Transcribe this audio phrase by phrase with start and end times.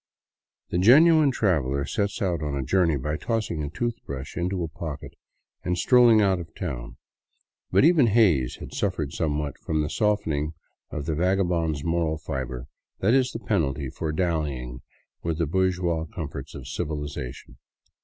[0.71, 5.13] The genuine traveler sets out on a journey by tossing a toothbrush into a pocket
[5.63, 6.97] and strolling out of town.
[7.69, 10.55] But even Hays had suffered somewhat from that softening
[10.89, 12.65] of the vagabond's moral fiber
[12.97, 14.81] that is the penalty for dallying
[15.21, 17.59] with the bourgeois comforts of civilization.